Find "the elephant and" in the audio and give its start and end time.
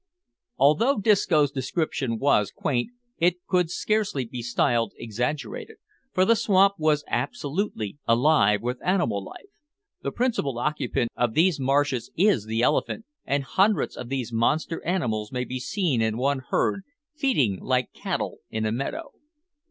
12.45-13.43